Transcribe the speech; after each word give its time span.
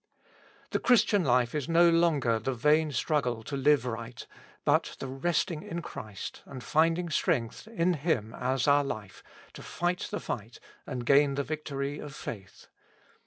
The 0.71 0.79
Christian 0.79 1.23
life 1.23 1.53
is 1.53 1.69
no 1.69 1.87
longer 1.87 2.39
the 2.39 2.55
vain 2.55 2.91
struggle 2.91 3.43
to 3.43 3.55
live 3.55 3.85
right, 3.85 4.25
but 4.65 4.95
the 4.97 5.05
resting 5.05 5.61
in 5.61 5.83
Christ 5.83 6.41
and 6.45 6.63
finding 6.63 7.11
strength 7.11 7.67
in 7.67 7.93
Him 7.93 8.33
as 8.33 8.67
our 8.67 8.83
life, 8.83 9.21
to 9.53 9.61
fight 9.61 10.07
the 10.09 10.19
fight 10.19 10.59
and 10.87 11.05
gain 11.05 11.35
the 11.35 11.43
victory 11.43 11.99
of 11.99 12.15
faith. 12.15 12.65